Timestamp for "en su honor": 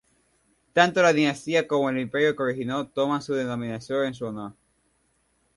4.07-4.55